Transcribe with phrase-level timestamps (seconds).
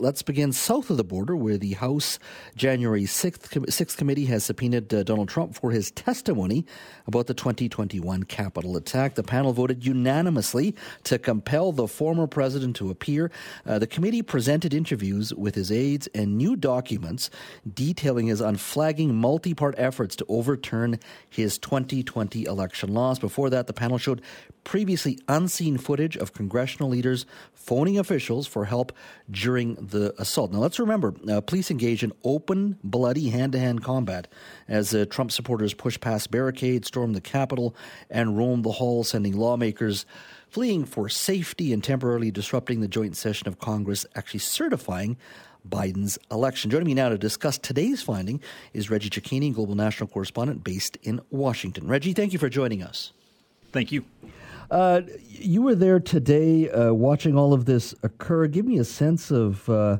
[0.00, 2.20] Let's begin south of the border, where the House
[2.54, 6.64] January 6th, 6th committee has subpoenaed uh, Donald Trump for his testimony
[7.08, 9.16] about the 2021 Capitol attack.
[9.16, 13.32] The panel voted unanimously to compel the former president to appear.
[13.66, 17.28] Uh, the committee presented interviews with his aides and new documents
[17.74, 23.18] detailing his unflagging multi part efforts to overturn his 2020 election loss.
[23.18, 24.22] Before that, the panel showed
[24.62, 28.92] previously unseen footage of congressional leaders phoning officials for help
[29.30, 30.52] during the assault.
[30.52, 34.28] Now, let's remember, uh, police engage in open, bloody hand to hand combat
[34.66, 37.74] as uh, Trump supporters push past barricades, storm the Capitol,
[38.10, 40.06] and roam the halls, sending lawmakers
[40.48, 45.16] fleeing for safety and temporarily disrupting the joint session of Congress, actually certifying
[45.68, 46.70] Biden's election.
[46.70, 48.40] Joining me now to discuss today's finding
[48.72, 51.86] is Reggie Cecchini, global national correspondent based in Washington.
[51.86, 53.12] Reggie, thank you for joining us.
[53.72, 54.04] Thank you.
[54.70, 58.46] Uh, you were there today uh, watching all of this occur.
[58.46, 59.98] Give me a sense of uh,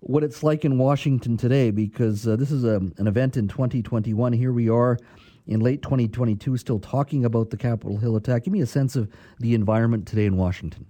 [0.00, 4.32] what it's like in Washington today because uh, this is a, an event in 2021.
[4.32, 4.98] Here we are
[5.46, 8.44] in late 2022 still talking about the Capitol Hill attack.
[8.44, 9.08] Give me a sense of
[9.38, 10.86] the environment today in Washington.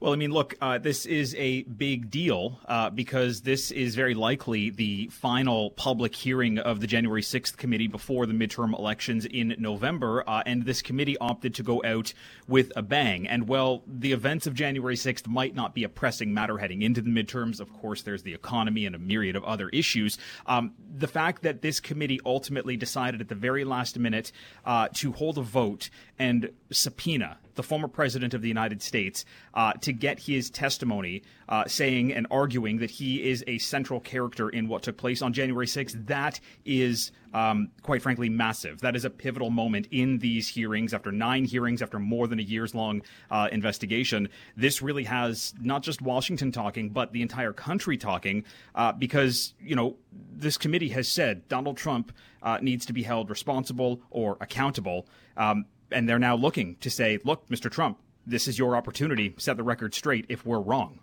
[0.00, 4.14] Well, I mean, look, uh, this is a big deal uh, because this is very
[4.14, 9.54] likely the final public hearing of the January 6th committee before the midterm elections in
[9.58, 10.24] November.
[10.28, 12.12] Uh, and this committee opted to go out
[12.48, 13.28] with a bang.
[13.28, 17.00] And while the events of January 6th might not be a pressing matter heading into
[17.00, 20.18] the midterms, of course, there's the economy and a myriad of other issues.
[20.46, 24.32] Um, the fact that this committee ultimately decided at the very last minute
[24.64, 29.74] uh, to hold a vote and subpoena the former president of the United States, uh,
[29.74, 34.66] to get his testimony uh, saying and arguing that he is a central character in
[34.66, 36.06] what took place on January 6th.
[36.06, 38.80] That is, um, quite frankly, massive.
[38.80, 40.92] That is a pivotal moment in these hearings.
[40.92, 45.82] After nine hearings, after more than a years long uh, investigation, this really has not
[45.82, 51.08] just Washington talking, but the entire country talking, uh, because, you know, this committee has
[51.08, 55.06] said Donald Trump uh, needs to be held responsible or accountable.
[55.36, 57.70] Um, and they're now looking to say, look, Mr.
[57.70, 59.34] Trump, this is your opportunity.
[59.38, 61.00] Set the record straight if we're wrong.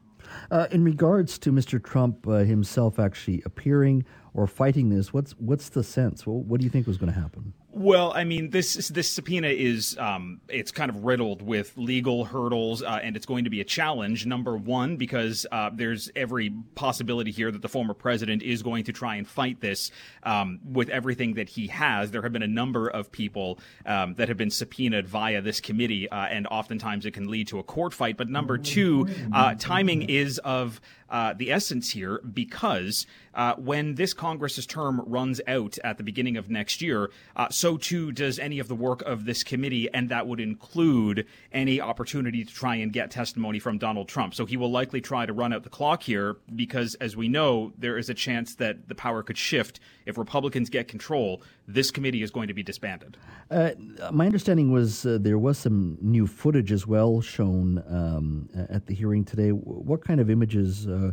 [0.52, 1.84] Uh, in regards to Mr.
[1.84, 6.26] Trump uh, himself actually appearing or fighting this, what's what's the sense?
[6.26, 7.54] Well, what do you think was going to happen?
[7.78, 12.82] Well, I mean, this this subpoena is um, it's kind of riddled with legal hurdles,
[12.82, 14.26] uh, and it's going to be a challenge.
[14.26, 18.94] Number one, because uh, there's every possibility here that the former president is going to
[18.94, 19.92] try and fight this
[20.24, 22.10] um, with everything that he has.
[22.10, 26.10] There have been a number of people um, that have been subpoenaed via this committee,
[26.10, 28.18] uh, and oftentimes it can lead to a court fight.
[28.18, 34.14] But number two, uh, timing is of uh, the essence here because uh, when this
[34.14, 38.60] Congress's term runs out at the beginning of next year, uh, so too does any
[38.60, 42.92] of the work of this committee, and that would include any opportunity to try and
[42.92, 44.34] get testimony from Donald Trump.
[44.34, 47.74] So he will likely try to run out the clock here because, as we know,
[47.78, 51.42] there is a chance that the power could shift if Republicans get control.
[51.68, 53.18] This committee is going to be disbanded.
[53.52, 53.72] Uh,
[54.12, 58.94] my understanding was uh, there was some new footage as well shown um, at the
[58.94, 59.50] hearing today.
[59.50, 61.12] What kind of images uh,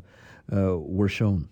[0.52, 1.48] uh were shown?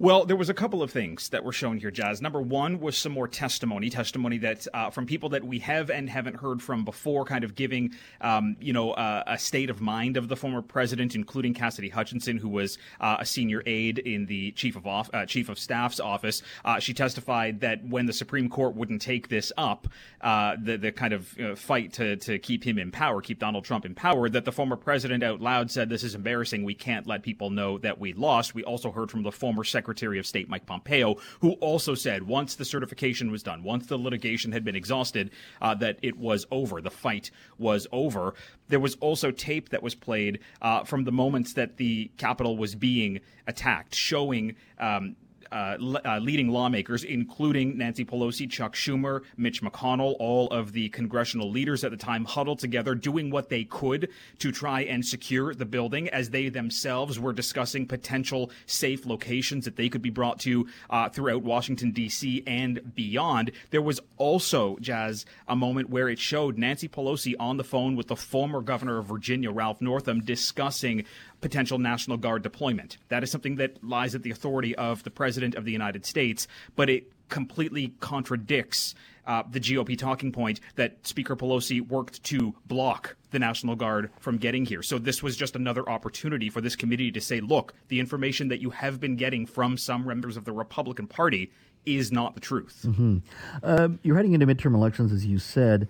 [0.00, 2.22] Well, there was a couple of things that were shown here, Jazz.
[2.22, 6.08] Number one was some more testimony, testimony that uh, from people that we have and
[6.08, 10.16] haven't heard from before, kind of giving, um, you know, uh, a state of mind
[10.16, 14.52] of the former president, including Cassidy Hutchinson, who was uh, a senior aide in the
[14.52, 16.42] chief of off, uh, chief of staff's office.
[16.64, 19.88] Uh, she testified that when the Supreme Court wouldn't take this up,
[20.20, 21.26] uh, the the kind of
[21.58, 24.76] fight to to keep him in power, keep Donald Trump in power, that the former
[24.76, 26.62] president out loud said, "This is embarrassing.
[26.62, 29.87] We can't let people know that we lost." We also heard from the former secretary
[29.88, 33.96] Secretary of State Mike Pompeo, who also said once the certification was done, once the
[33.96, 35.30] litigation had been exhausted,
[35.62, 36.82] uh, that it was over.
[36.82, 38.34] The fight was over.
[38.68, 42.74] There was also tape that was played uh, from the moments that the Capitol was
[42.74, 45.16] being attacked, showing um,
[45.52, 51.50] uh, uh, leading lawmakers, including Nancy Pelosi, Chuck Schumer, Mitch McConnell, all of the congressional
[51.50, 54.08] leaders at the time huddled together, doing what they could
[54.38, 59.76] to try and secure the building as they themselves were discussing potential safe locations that
[59.76, 62.42] they could be brought to uh, throughout Washington, D.C.
[62.46, 63.50] and beyond.
[63.70, 68.08] There was also, Jazz, a moment where it showed Nancy Pelosi on the phone with
[68.08, 71.04] the former governor of Virginia, Ralph Northam, discussing
[71.40, 72.98] potential National Guard deployment.
[73.08, 76.48] That is something that lies at the authority of the President of the United States,
[76.76, 78.94] but it completely contradicts
[79.26, 84.38] uh, the GOP talking point that Speaker Pelosi worked to block the National Guard from
[84.38, 84.82] getting here.
[84.82, 88.62] So this was just another opportunity for this committee to say, look, the information that
[88.62, 91.52] you have been getting from some members of the Republican Party
[91.84, 92.84] is not the truth.
[92.86, 93.18] Mm-hmm.
[93.62, 95.88] Uh, you're heading into midterm elections, as you said.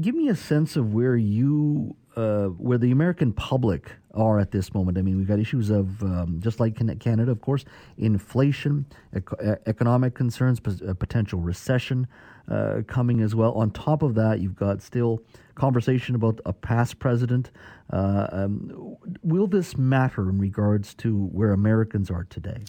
[0.00, 4.96] Give me a sense of where you, where the American public are at this moment.
[4.96, 7.64] I mean, we've got issues of, um, just like Canada, of course,
[7.98, 12.06] inflation, ec- economic concerns, p- potential recession
[12.48, 13.52] uh, coming as well.
[13.52, 15.22] On top of that, you've got still
[15.54, 17.50] conversation about a past president.
[17.92, 22.64] Uh, um, will this matter in regards to where Americans are today?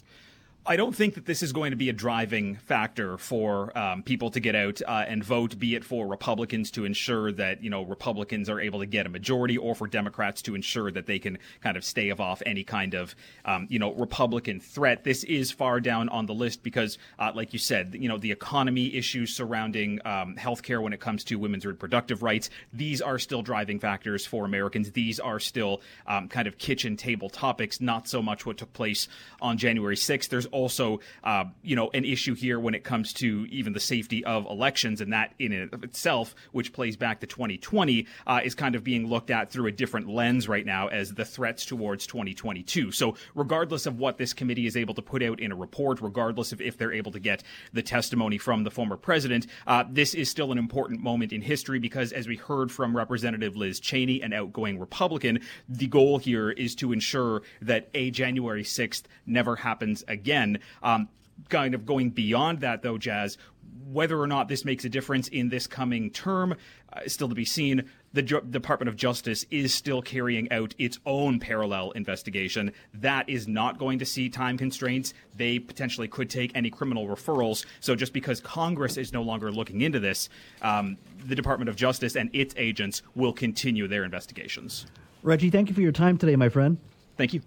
[0.67, 4.31] I don't think that this is going to be a driving factor for um, people
[4.31, 7.83] to get out uh, and vote, be it for Republicans to ensure that you know
[7.83, 11.37] Republicans are able to get a majority, or for Democrats to ensure that they can
[11.61, 13.15] kind of stave off any kind of
[13.45, 15.03] um, you know Republican threat.
[15.03, 18.31] This is far down on the list because, uh, like you said, you know the
[18.31, 22.49] economy issues surrounding um, healthcare when it comes to women's reproductive rights.
[22.73, 24.93] These are still driving factors for Americans.
[24.93, 29.07] These are still um, kind of kitchen table topics, not so much what took place
[29.43, 30.29] on January 6th.
[30.29, 34.23] There's also, uh, you know, an issue here when it comes to even the safety
[34.23, 38.73] of elections, and that in of itself, which plays back to 2020, uh, is kind
[38.73, 42.91] of being looked at through a different lens right now as the threats towards 2022.
[42.91, 46.53] So, regardless of what this committee is able to put out in a report, regardless
[46.53, 47.43] of if they're able to get
[47.73, 51.79] the testimony from the former president, uh, this is still an important moment in history
[51.79, 56.75] because, as we heard from Representative Liz Cheney, an outgoing Republican, the goal here is
[56.75, 60.59] to ensure that a January 6th never happens again again.
[60.83, 61.09] Um,
[61.49, 63.37] kind of going beyond that, though, Jazz,
[63.91, 66.55] whether or not this makes a difference in this coming term
[66.93, 67.89] uh, is still to be seen.
[68.13, 72.71] The Ju- Department of Justice is still carrying out its own parallel investigation.
[72.93, 75.13] That is not going to see time constraints.
[75.35, 77.65] They potentially could take any criminal referrals.
[77.81, 80.29] So just because Congress is no longer looking into this,
[80.61, 84.85] um, the Department of Justice and its agents will continue their investigations.
[85.21, 86.77] Reggie, thank you for your time today, my friend.
[87.17, 87.41] Thank you.